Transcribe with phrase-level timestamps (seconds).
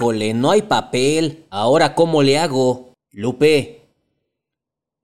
[0.00, 1.44] No hay papel.
[1.50, 2.94] Ahora, ¿cómo le hago?
[3.12, 3.82] Lupe.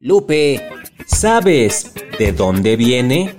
[0.00, 0.66] Lupe.
[1.06, 3.36] ¿Sabes de dónde viene?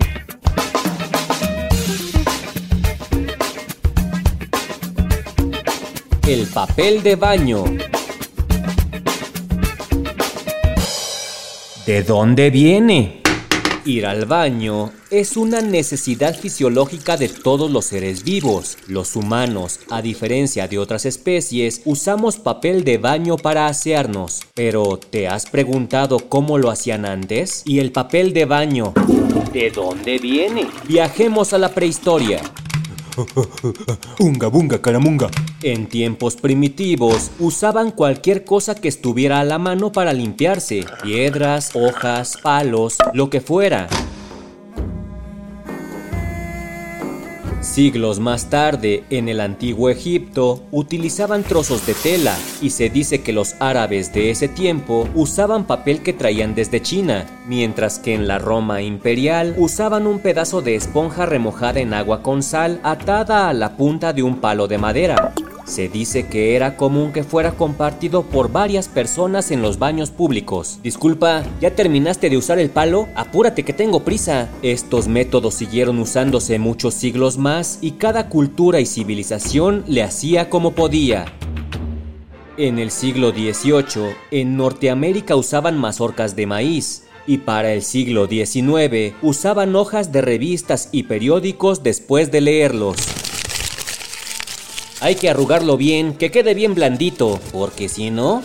[6.28, 7.64] El papel de baño.
[11.88, 13.24] ¿De dónde viene?
[13.88, 18.78] Ir al baño es una necesidad fisiológica de todos los seres vivos.
[18.86, 24.42] Los humanos, a diferencia de otras especies, usamos papel de baño para asearnos.
[24.54, 27.64] Pero, ¿te has preguntado cómo lo hacían antes?
[27.66, 28.94] ¿Y el papel de baño?
[29.54, 30.68] ¿De dónde viene?
[30.86, 32.42] Viajemos a la prehistoria.
[34.20, 35.30] Unga, bunga, caramunga.
[35.62, 42.38] En tiempos primitivos usaban cualquier cosa que estuviera a la mano para limpiarse, piedras, hojas,
[42.42, 43.88] palos, lo que fuera.
[47.68, 53.34] Siglos más tarde, en el antiguo Egipto, utilizaban trozos de tela y se dice que
[53.34, 58.40] los árabes de ese tiempo usaban papel que traían desde China, mientras que en la
[58.40, 63.76] Roma imperial usaban un pedazo de esponja remojada en agua con sal atada a la
[63.76, 65.34] punta de un palo de madera.
[65.68, 70.80] Se dice que era común que fuera compartido por varias personas en los baños públicos.
[70.82, 73.10] Disculpa, ¿ya terminaste de usar el palo?
[73.16, 74.50] Apúrate que tengo prisa.
[74.62, 80.72] Estos métodos siguieron usándose muchos siglos más y cada cultura y civilización le hacía como
[80.72, 81.26] podía.
[82.56, 89.14] En el siglo XVIII, en Norteamérica usaban mazorcas de maíz, y para el siglo XIX
[89.22, 92.96] usaban hojas de revistas y periódicos después de leerlos.
[95.00, 98.44] Hay que arrugarlo bien, que quede bien blandito, porque si no...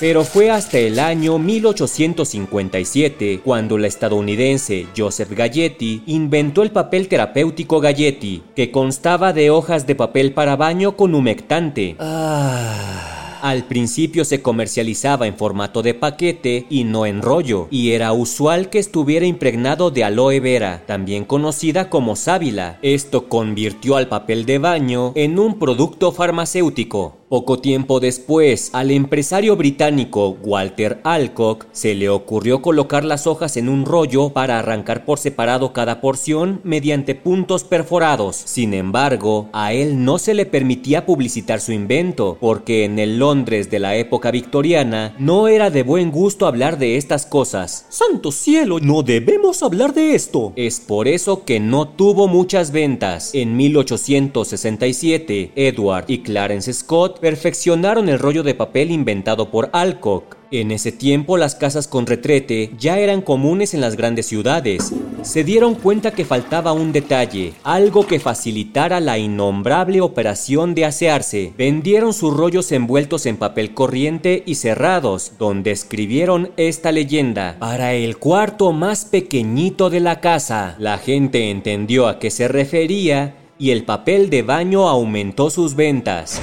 [0.00, 7.80] Pero fue hasta el año 1857 cuando la estadounidense Joseph Galletti inventó el papel terapéutico
[7.80, 11.96] Galletti, que constaba de hojas de papel para baño con humectante.
[11.98, 13.13] Ah.
[13.44, 18.70] Al principio se comercializaba en formato de paquete y no en rollo, y era usual
[18.70, 22.78] que estuviera impregnado de aloe vera, también conocida como sábila.
[22.80, 27.18] Esto convirtió al papel de baño en un producto farmacéutico.
[27.28, 33.70] Poco tiempo después, al empresario británico Walter Alcock se le ocurrió colocar las hojas en
[33.70, 38.36] un rollo para arrancar por separado cada porción mediante puntos perforados.
[38.36, 43.70] Sin embargo, a él no se le permitía publicitar su invento, porque en el Londres
[43.70, 47.86] de la época victoriana no era de buen gusto hablar de estas cosas.
[47.88, 48.80] ¡Santo cielo!
[48.80, 50.52] No debemos hablar de esto.
[50.56, 53.30] Es por eso que no tuvo muchas ventas.
[53.34, 60.36] En 1867, Edward y Clarence Scott perfeccionaron el rollo de papel inventado por Alcock.
[60.50, 64.92] En ese tiempo las casas con retrete ya eran comunes en las grandes ciudades.
[65.22, 71.52] Se dieron cuenta que faltaba un detalle, algo que facilitara la innombrable operación de asearse.
[71.56, 77.56] Vendieron sus rollos envueltos en papel corriente y cerrados, donde escribieron esta leyenda.
[77.58, 80.76] Para el cuarto más pequeñito de la casa.
[80.78, 86.40] La gente entendió a qué se refería y el papel de baño aumentó sus ventas.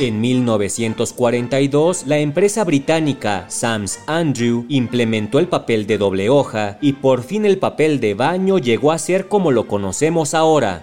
[0.00, 7.22] En 1942, la empresa británica Sams Andrew implementó el papel de doble hoja y por
[7.22, 10.82] fin el papel de baño llegó a ser como lo conocemos ahora.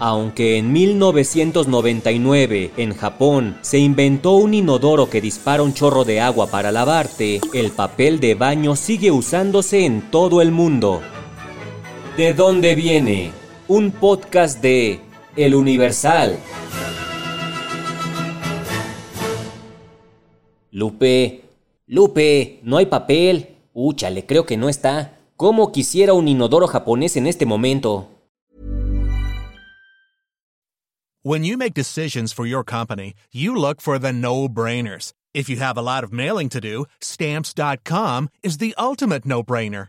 [0.00, 6.48] Aunque en 1999 en Japón se inventó un inodoro que dispara un chorro de agua
[6.48, 11.02] para lavarte, el papel de baño sigue usándose en todo el mundo.
[12.16, 13.30] ¿De dónde viene?
[13.68, 15.06] Un podcast de
[15.38, 16.38] el Universal.
[20.72, 21.44] Lupe,
[21.86, 23.56] Lupe, no hay papel.
[23.72, 25.18] Úchale, creo que no está.
[25.36, 28.08] ¿Cómo quisiera un inodoro japonés en este momento?
[31.22, 35.12] When you make decisions for your company, you look for the no-brainers.
[35.34, 39.88] If you have a lot of mailing to do, stamps.com is the ultimate no-brainer.